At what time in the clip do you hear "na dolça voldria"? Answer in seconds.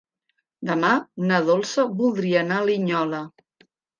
1.33-2.41